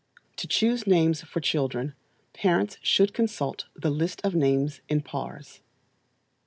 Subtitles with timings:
[0.37, 1.93] To choose names for children,
[2.33, 5.59] parents should consult the list of names in _pars.